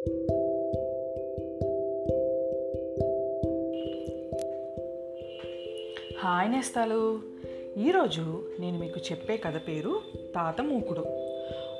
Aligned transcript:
Hi 0.00 0.10
నేస్తాలు. 6.50 7.20
ఈరోజు 7.78 8.44
నేను 8.60 8.78
మీకు 8.78 9.00
చెప్పే 9.00 9.36
కథ 9.36 9.60
పేరు 9.68 10.00
తాత 10.34 10.60
మూకుడు 10.60 11.04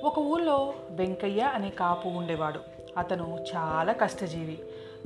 ఒక 0.04 0.18
ఊళ్ళో 0.18 0.74
వెంకయ్య 0.90 1.40
అనే 1.40 1.70
కాపు 1.70 2.08
ఉండేవాడు. 2.08 2.60
అతను 2.98 3.38
చాలా 3.56 3.92
కష్టజీవి. 3.92 4.58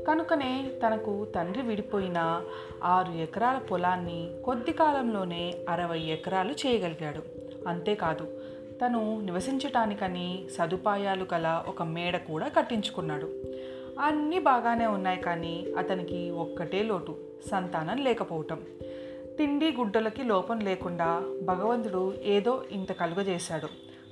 కనుకనే 0.08 0.70
తనకు 0.86 1.24
తండ్రి 1.24 1.62
విడిపోయిన 1.62 2.42
ఆరు 2.82 3.12
ఎకరాల 3.12 3.58
పొలాన్ని 3.58 4.30
కొద్ది 4.44 4.72
కాలంలోనే 4.72 5.54
అరవై 5.68 5.98
ఎకరాలు 5.98 6.52
చేయగలిగాడు. 6.52 7.22
అంతేకాదు 7.68 8.43
తను 8.80 9.20
నివసించటానికని 9.20 10.44
సదుపాయాలు 10.58 11.26
గల 11.34 11.64
ఒక 11.68 11.82
మేడ 11.82 12.16
కూడా 12.16 12.48
కట్టించుకున్నాడు. 12.48 13.26
అన్నీ 14.00 14.38
బాగానే 14.38 14.86
ఉన్నాయి 14.86 15.20
కానీ 15.20 15.66
అతనికి 15.78 16.30
ఒక్కటే 16.30 16.82
లోటు 16.82 17.16
సంతానం 17.50 17.96
లేకపోవటం. 17.96 18.64
తిండి 19.38 19.72
గుడ్డలకి 19.72 20.22
లోపం 20.22 20.60
లేకుండా 20.60 21.22
భగవంతుడు 21.42 22.14
ఏదో 22.22 22.62
ఇంత 22.70 22.92
కలుగజేశాడు. 22.92 23.68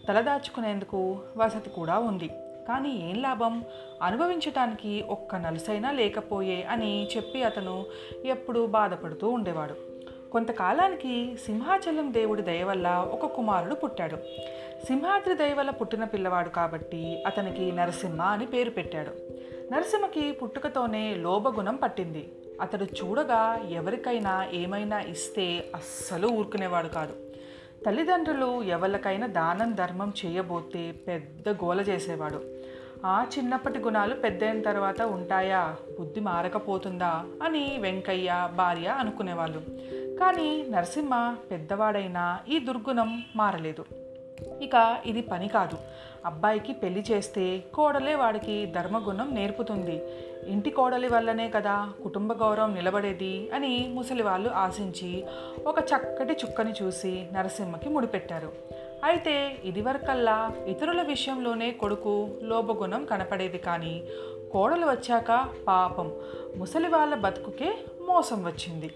తలదాచుకునేందుకు 0.09 1.19
వసతి 1.37 1.71
కూడా 1.71 1.99
ఉంది. 1.99 2.29
కానీ 2.69 3.11
ఏం 3.11 3.23
లాభం? 3.23 3.65
అనుభవించటానికి 4.03 5.05
ఒక్క 5.09 5.35
నలుసైనా 5.35 5.91
లేకపోయే 5.91 6.63
అని 6.63 7.09
చెప్పి 7.17 7.43
అతను 7.43 7.85
ఎప్పుడూ 8.25 8.67
బాధపడుతూ 8.67 9.29
ఉండేవాడు. 9.29 9.92
కొంతకాలానికి 10.33 11.37
సింహాచలం 11.47 12.15
దేవుడి 12.15 12.43
దయ 12.43 12.65
వల్ల 12.65 13.07
ఒక 13.13 13.27
కుమారుడు 13.27 13.75
పుట్టాడు. 13.75 14.17
సింహాద్రి 14.87 15.35
దయ 15.35 15.53
వల్ల 15.53 15.71
పుట్టిన 15.71 16.05
పిల్లవాడు 16.05 16.49
కాబట్టి 16.49 17.25
అతనికి 17.27 17.73
నరసింహ 17.73 18.23
అని 18.23 18.47
పేరు 18.47 18.71
పెట్టాడు. 18.71 19.11
నరసింహకి 19.75 20.33
పుట్టుకతోనే 20.33 21.15
లోభగుణం 21.15 21.77
పట్టింది. 21.77 22.33
అతడు 22.61 22.85
చూడగా 22.85 23.61
ఎవరికైనా 23.71 24.49
ఏమైనా 24.53 25.01
ఇస్తే 25.01 25.65
అస్సలు 25.75 26.29
ఊరుకునేవాడు 26.29 26.89
కాదు. 26.89 27.13
తల్లిదండ్రులు 27.87 28.63
ఎవరికైనా 28.63 29.27
దానం 29.27 29.75
ధర్మం 29.75 30.13
చేయబోతే 30.27 30.93
పెద్ద 30.93 31.49
గోల 31.49 31.81
చేసేవాడు. 31.81 32.63
ఆ 33.07 33.27
చిన్నప్పటి 33.39 33.79
గుణాలు 33.79 34.15
పెద్దయిన 34.15 34.63
తర్వాత 34.63 35.03
ఉంటాయా? 35.03 35.77
బుద్ధి 35.99 36.21
మారకపోతుందా? 36.21 37.25
అని 37.43 37.79
వెంకయ్య 37.81 38.49
భార్య 38.57 38.87
అనుకునేవాళ్ళు. 38.87 39.63
కానీ 40.23 40.65
నరసింహ 40.71 41.37
పెద్దవాడైనా 41.51 42.39
ఈ 42.49 42.59
దుర్గుణం 42.59 43.23
మారలేదు. 43.37 43.85
ఇక 44.63 44.99
ఇది 45.07 45.23
పని 45.23 45.49
కాదు. 45.49 45.79
అబ్బాయికి 46.27 46.73
పెళ్ళి 46.73 47.05
చేస్తే 47.11 47.65
కోడలే 47.75 48.15
వాడికి 48.15 48.67
ధర్మగుణం 48.67 49.35
నేర్పుతుంది. 49.35 50.03
ఇంటి 50.47 50.71
కోడలి 50.71 51.09
వల్లనే 51.09 51.51
కదా 51.51 51.93
కుటుంబ 52.03 52.33
గౌరవం 52.33 52.75
నిలబడేది 52.75 53.51
అని 53.55 53.91
ముసలి 53.95 54.23
వాళ్ళు 54.23 54.51
ఆశించి 54.51 55.25
ఒక 55.67 55.79
చక్కటి 55.79 56.33
చుక్కని 56.33 56.73
చూసి 56.83 57.27
నరసింహకి 57.33 57.89
ముడిపెట్టారు. 57.89 58.53
అయితే 59.05 59.57
ఇదివరకల్లా 59.65 60.53
ఇతరుల 60.67 61.03
విషయంలోనే 61.03 61.71
కొడుకు 61.71 62.31
లోపగుణం 62.43 63.05
కనపడేది 63.05 63.59
కానీ 63.59 64.03
కోడలు 64.53 64.87
వచ్చాక 64.87 65.49
పాపం 65.69 66.13
ముసలి 66.57 66.89
వాళ్ళ 66.89 67.15
బతుకుకే 67.15 67.73
మోసం 68.09 68.45
వచ్చింది. 68.45 68.91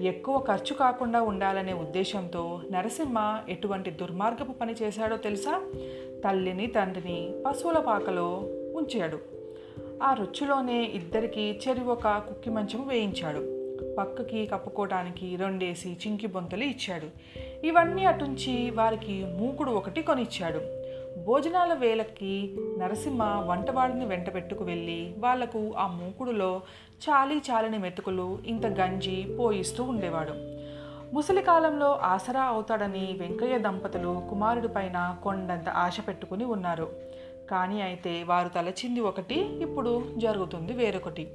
ఎక్కువ 0.00 0.38
ఖర్చు 0.38 0.74
కాకుండా 0.74 1.22
ఉండాలనే 1.22 1.72
ఉద్దేశంతో 1.72 2.60
నరసింహ 2.72 3.42
ఎటువంటి 3.48 3.90
దుర్మార్గపు 3.90 4.52
పని 4.52 4.74
చేశాడో 4.82 5.16
తెలుసా? 5.16 5.72
తల్లిని 6.24 6.66
తండ్రిని 6.66 7.32
పశువుల 7.46 7.78
పాకలో 7.78 8.28
ఉంచాడు. 8.74 9.18
ఆ 10.02 10.14
రుచిలోనే 10.14 10.82
ఇద్దరికి 10.82 11.60
చెరి 11.68 11.80
ఒక 11.80 12.08
కుక్కి 12.08 12.50
మంచము 12.50 12.88
వేయించాడు. 12.88 13.58
పక్కకి 13.98 14.46
కప్పుకోవటానికి 14.46 15.36
రెండేసి 15.36 15.96
చింకి 16.06 16.26
బొంతలు 16.26 16.64
ఇచ్చాడు. 16.64 17.06
ఇవన్నీ 17.66 18.04
అటుంచి 18.04 18.70
వారికి 18.70 19.24
మూకుడు 19.24 19.70
ఒకటి 19.70 20.02
కొనిచ్చాడు. 20.02 20.77
భోజనాల 21.26 21.74
వేళకి 21.74 22.56
నరసింహ 22.78 23.40
వంటవాడిని 23.40 24.04
వెంట 24.04 24.34
పెట్టుకు 24.34 24.64
వెళ్ళి 24.64 25.14
వాళ్ళకు 25.18 25.74
ఆ 25.78 25.86
మూకుడులో 25.86 26.62
చాలీ 27.08 27.36
చాలని 27.36 27.78
మెతుకులు 27.78 28.38
ఇంత 28.46 28.66
గంజి 28.66 29.36
పోయిస్తూ 29.40 29.84
ఉండేవాడు. 29.84 30.32
ముసలి 31.14 31.42
కాలంలో 31.42 31.94
ఆసరా 31.94 32.42
అవుతాడని 32.42 33.16
వెంకయ్య 33.20 33.58
దంపతులు 33.58 34.26
కుమారుడి 34.30 34.68
పైన 34.68 35.16
కొండంత 35.22 35.68
ఆశ 35.68 35.98
పెట్టుకుని 36.08 36.44
ఉన్నారు. 36.44 36.90
కానీ 37.50 37.82
అయితే 37.82 38.22
వారు 38.22 38.48
తలచింది 38.48 39.00
ఒకటి 39.00 39.34
ఇప్పుడు 39.34 40.02
జరుగుతుంది 40.16 40.72
వేరొకటి. 40.72 41.30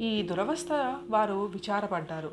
ఈ 0.00 0.22
దురవస్థ 0.22 0.68
వారు 1.10 1.34
విచారపడ్డారు. 1.34 2.30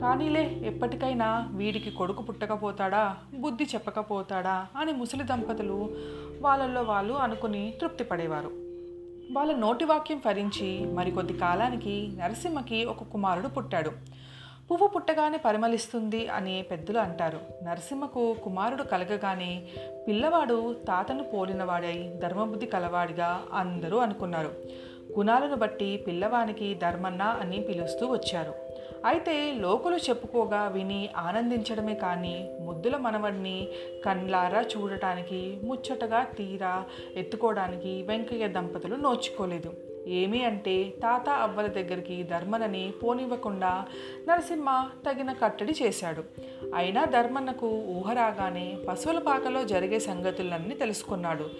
కానీలే 0.00 0.60
ఎప్పటికైనా 0.64 1.48
వీడికి 1.52 1.90
కొడుకు 1.90 2.22
పుట్టకపోతాడా 2.22 3.16
బుద్ధి 3.34 3.64
చెప్పకపోతాడా 3.64 4.66
అని 4.76 4.92
ముసలి 4.92 5.24
దంపతులు 5.24 5.94
వాళ్ళల్లో 6.42 6.82
వాళ్ళు 6.82 7.14
అనుకుని 7.14 7.74
తృప్తి 7.80 8.04
పడేవారు. 8.04 8.50
వాళ్ళ 9.32 9.56
నోటి 9.56 9.84
వాక్యం 9.84 10.20
ఫరించి 10.20 10.84
మరికొద్ది 10.84 11.38
కాలానికి 11.38 12.12
నరసింహకి 12.16 12.84
ఒక 12.84 13.02
కుమారుడు 13.02 13.48
పుట్టాడు. 13.48 13.90
పువ్వు 14.70 14.86
పుట్టగానే 14.86 15.38
పరిమళిస్తుంది 15.38 16.28
అని 16.28 16.62
పెద్దలు 16.70 16.98
అంటారు. 16.98 17.40
నరసింహకు 17.64 18.36
కుమారుడు 18.44 18.82
కలగగానే 18.82 19.62
పిల్లవాడు 20.08 20.72
తాతను 20.72 21.24
పోలినవాడై 21.24 22.12
ధర్మబుద్ధి 22.22 22.66
కలవాడిగా 22.66 23.42
అందరూ 23.52 23.98
అనుకున్నారు. 23.98 24.50
గుణాలను 25.18 25.56
బట్టి 25.56 26.04
పిల్లవానికి 26.06 26.74
ధర్మన్న 26.74 27.22
అని 27.22 27.60
పిలుస్తూ 27.60 28.06
వచ్చారు. 28.06 28.54
అయితే 29.04 29.52
లోకులు 29.54 29.96
చెప్పుకోగా 29.96 30.60
విని 30.68 30.98
ఆనందించడమే 31.18 31.94
కానీ 31.94 32.34
ముద్దుల 32.60 32.96
మనవడిని 32.96 33.68
కండ్లారా 34.04 34.60
చూడటానికి 34.72 35.60
ముచ్చటగా 35.64 36.22
తీరా 36.38 36.84
ఎత్తుకోవడానికి 37.16 38.02
వెంకయ్య 38.02 38.48
దంపతులు 38.48 38.94
నోచుకోలేదు. 38.96 39.72
ఏమి 40.08 40.44
అంటే 40.44 40.94
తాత 41.02 41.28
అవ్వల 41.28 41.66
దగ్గరికి 41.66 42.22
ధర్మనని 42.22 42.92
పోనివ్వకుండా 43.02 43.84
నరసింహ 44.28 44.88
తగిన 45.06 45.32
కట్టడి 45.32 45.74
చేశాడు. 45.82 46.24
అయినా 46.74 47.04
ధర్మన్నకు 47.04 47.66
ఊహ 47.66 48.12
రాగానే 48.12 48.78
పశువుల 48.88 49.18
పాకలో 49.18 49.64
జరిగే 49.64 49.98
సంగతులన్నీ 49.98 50.74
తెలుసుకున్నాడు. 50.74 51.50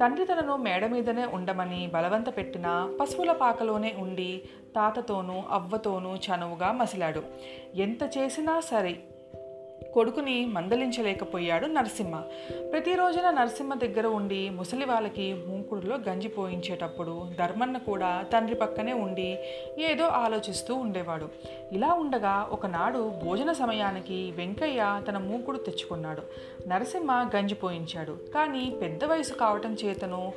తండ్రి 0.00 0.26
తనను 0.26 0.56
మేడ 0.56 0.86
మీదనే 0.86 1.24
ఉండమని 1.24 1.90
బలవంత 1.94 2.36
పెట్టినా 2.36 2.94
పశువుల 3.00 3.32
పాకలోనే 3.32 3.94
ఉండి 3.98 4.42
తాతతోనూ 4.76 5.42
అవ్వతోనూ 5.50 6.14
చనువుగా 6.14 6.72
మసిలాడు. 6.72 7.22
ఎంత 7.74 8.18
చేసినా 8.18 8.60
సరే 8.60 8.98
కొడుకుని 9.94 10.46
మందలించలేకపోయాడు 10.46 11.66
నరసింహ. 11.66 12.22
ప్రతిరోజున 12.72 13.30
నరసింహ 13.30 13.74
దగ్గర 13.74 14.06
ఉండి 14.06 14.50
ముసలి 14.50 14.84
వాళ్ళకి 14.84 15.34
మూకుడులో 15.48 15.98
గంజి 16.08 16.28
పోయించేటప్పుడు 16.28 17.30
ధర్మన్న 17.38 17.78
కూడా 17.78 18.24
తండ్రి 18.32 18.56
పక్కనే 18.56 18.92
ఉండి 18.92 19.38
ఏదో 19.78 20.04
ఆలోచిస్తూ 20.04 20.74
ఉండేవాడు. 20.74 21.28
ఇలా 21.72 21.92
ఉండగా 21.92 22.48
ఒకనాడు 22.50 23.12
భోజన 23.24 23.52
సమయానికి 23.52 24.32
వెంకయ్య 24.36 25.02
తన 25.08 25.18
మూకుడు 25.18 25.58
తెచ్చుకున్నాడు. 25.58 26.22
నరసింహ 26.68 27.30
గంజి 27.36 27.54
పోయించాడు. 27.54 28.18
కానీ 28.34 28.78
పెద్ద 28.82 29.04
వయసు 29.04 29.32
కావటం 29.32 29.76
చేతను 29.84 30.32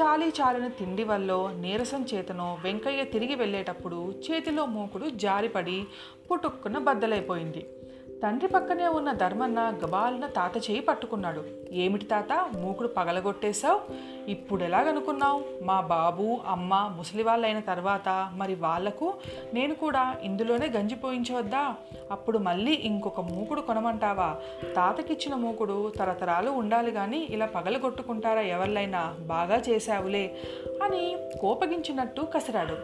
చాలీ 0.00 0.28
చాలని 0.28 0.70
తిండి 0.70 1.04
వల్ల 1.04 1.54
నీరసం 1.60 2.06
చేతను 2.14 2.58
వెంకయ్య 2.64 3.04
తిరిగి 3.04 3.34
వెళ్ళేటప్పుడు 3.34 4.14
చేతిలో 4.30 4.66
మూకుడు 4.66 5.08
జారిపడి 5.08 5.84
పుటుక్కున 6.30 6.78
బద్దలైపోయింది. 6.78 7.66
తండ్రి 8.22 8.48
పక్కనే 8.48 8.86
ఉన్న 8.86 9.12
ధర్మన్న 9.12 9.78
గబాలన 9.84 10.26
తాత 10.26 10.56
చేయి 10.56 10.80
పట్టుకున్నాడు. 10.80 11.44
ఏమిటి 11.72 12.04
తాత? 12.04 12.32
మూకుడు 12.60 12.88
పగలగొట్టేశావు? 12.88 13.80
ఇప్పుడు 14.30 14.64
ఎలాగనుకున్నావు 14.64 15.44
మా 15.62 15.80
బాబు 15.80 16.40
అమ్మ 16.46 16.94
ముసలి 16.96 17.22
వాళ్ళైన 17.22 17.60
తర్వాత 17.60 18.30
మరి 18.32 18.54
వాళ్ళకు 18.54 19.14
నేను 19.54 19.74
కూడా 19.74 20.16
ఇందులోనే 20.22 20.66
గంజి 20.66 20.94
పోయించవద్దా? 20.94 21.74
అప్పుడు 22.10 22.38
మళ్ళీ 22.38 22.72
ఇంకొక 22.72 23.20
మూకుడు 23.20 23.60
కొనమంటావా? 23.60 24.36
తాతకిచ్చిన 24.76 25.34
మూకుడు 25.34 25.92
తరతరాలు 25.98 26.50
ఉండాలి 26.50 26.92
కానీ 26.92 27.28
ఇలా 27.30 27.46
పగలగొట్టుకుంటారా 27.46 28.40
ఎవరిలైనా 28.40 29.14
బాగా 29.20 29.62
చేశావులే 29.68 30.36
అని 30.82 31.16
కోపగించినట్టు 31.40 32.22
కసిరాడు. 32.34 32.76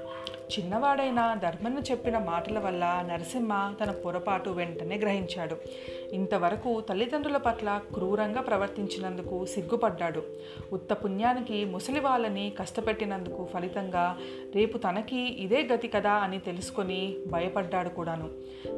చిన్నవాడైన 0.50 1.38
ధర్మను 1.42 1.80
చెప్పిన 1.80 2.18
మాటల 2.18 2.58
వల్ల 2.58 3.04
నరసింహ 3.08 3.74
తన 3.84 3.90
పొరపాటు 3.90 4.50
వెంటనే 4.50 4.96
గ్రహించాడు. 4.96 5.56
ఇంతవరకు 6.12 6.80
తల్లిదండ్రుల 6.80 7.36
పట్ల 7.36 7.80
క్రూరంగా 7.94 8.40
ప్రవర్తించినందుకు 8.40 9.46
సిగ్గుపడ్డాడు. 9.46 10.22
ఉత్త 10.72 10.92
పుణ్యానికి 10.92 11.64
ముసలి 11.64 12.00
వాళ్ళని 12.00 12.52
కష్టపెట్టినందుకు 12.58 13.48
ఫలితంగా 13.54 14.16
రేపు 14.54 14.78
తనకి 14.78 15.18
ఇదే 15.18 15.68
గతి 15.74 15.88
కదా 15.88 16.12
అని 16.12 16.38
తెలుసుకొని 16.38 17.16
భయపడ్డాడు 17.32 17.88
కూడాను. 17.88 18.28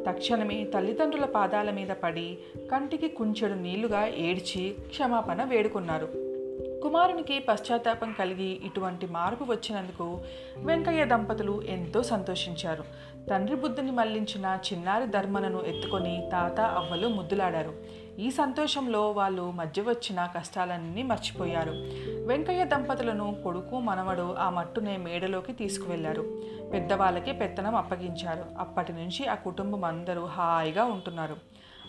తక్షణమే 0.06 0.64
తల్లిదండ్రుల 0.64 1.24
పాదాల 1.24 1.70
మీద 1.70 1.88
పడి 1.88 2.38
కంటికి 2.72 3.08
కుంచెడు 3.08 3.54
నీళ్ళుగా 3.54 4.06
ఏడ్చి 4.06 4.74
క్షమాపణ 4.88 5.44
వేడుకున్నారు. 5.44 6.21
కుమారునికి 6.82 7.38
పశ్చాత్తాపం 7.38 8.12
కలిగి 8.12 8.60
ఇటువంటి 8.64 9.06
మార్పు 9.06 9.44
వచ్చినందుకు 9.44 10.20
వెంకయ్య 10.56 11.04
దంపతులు 11.04 11.62
ఎంతో 11.62 12.02
సంతోషించారు. 12.02 12.84
తండ్రి 13.30 13.56
బుద్ధిని 13.56 13.90
మళ్ళించిన 13.90 14.58
చిన్నారి 14.72 15.06
ధర్మనను 15.06 15.62
ఎత్తుకొని 15.66 16.28
తాత 16.32 16.60
అవ్వలు 16.60 17.08
ముద్దులాడారు. 17.08 17.74
ఈ 18.18 18.30
సంతోషంలో 18.30 19.10
వాళ్ళు 19.10 19.50
మధ్య 19.50 19.82
వచ్చిన 19.82 20.28
కష్టాలన్నీ 20.36 21.02
మర్చిపోయారు. 21.02 21.70
వెంకయ్య 22.26 22.64
దంపతులను 22.64 23.36
కొడుకు 23.44 23.80
మనవడు 23.80 24.34
ఆ 24.34 24.50
మట్టునే 24.50 24.96
మేడలోకి 24.96 25.52
తీసుకువెళ్ళారు. 25.52 26.42
పెద్దవాళ్ళకి 26.72 27.32
పెత్తనం 27.32 27.74
అప్పగించారు. 27.74 28.44
అప్పటి 28.58 28.92
నుంచి 28.92 29.26
ఆ 29.26 29.34
కుటుంబం 29.34 29.84
అందరూ 29.84 30.24
హాయిగా 30.24 30.84
ఉంటున్నారు. 30.84 31.36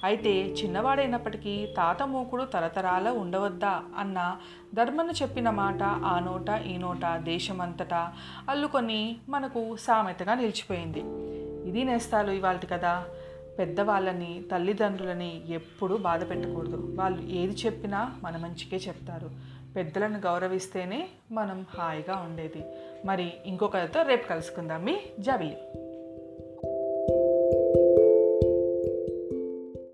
అయితే 0.03 0.31
చిన్నవాడైనప్పటికీ 0.31 1.73
తాత 1.77 2.03
మూకుడు 2.03 2.43
తరతరాల 2.43 3.09
ఉండవద్దా 3.09 3.83
అన్న 3.97 4.37
ధర్మను 4.73 5.11
చెప్పిన 5.11 5.49
మాట 5.49 5.83
ఆ 5.83 6.19
నోట 6.19 6.61
ఈ 6.61 6.77
నోట 6.77 7.17
దేశమంతటా 7.17 8.13
అల్లుకొని 8.49 9.17
మనకు 9.29 9.75
సామెతగా 9.75 10.33
నిలిచిపోయింది. 10.33 10.99
ఇది 11.69 11.83
నేస్తాలు 11.83 12.31
ఇవాళ 12.31 12.57
కదా. 12.57 13.05
పెద్దవాళ్ళని 13.59 14.43
తల్లిదండ్రులని 14.51 15.53
ఎప్పుడూ 15.53 15.97
బాధ 15.97 16.29
పెట్టకూడదు. 16.29 16.95
వాళ్ళు 16.99 17.21
ఏది 17.21 17.55
చెప్పినా 17.65 18.15
మన 18.23 18.37
మంచికే 18.37 18.77
చెప్తారు. 18.77 19.29
పెద్దలను 19.75 20.19
గౌరవిస్తేనే 20.19 21.07
మనం 21.31 21.65
హాయిగా 21.77 22.15
ఉండేది. 22.17 22.65
మరి 23.05 23.33
ఇంకొకరితో 23.45 24.01
రేపు 24.01 24.27
కలుసుకుందాం. 24.27 24.83
మీ 24.83 24.99
జబిలి 25.19 25.57